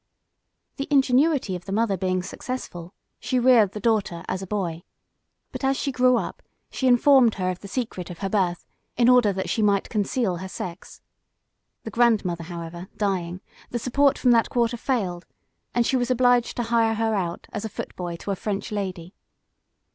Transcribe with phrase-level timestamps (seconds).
[0.77, 4.81] The ingenuity of the mother being successful, she reared the daughter as a boy.
[5.51, 8.65] But as she grew up, she informed her of the secret of her birth,
[8.97, 11.01] in order that she might conceal her sex.
[11.83, 15.27] The grandmother, however, dying, the support from that quarter failed,
[15.75, 19.13] and she was obliged to hire her out as a footboy to a French lady.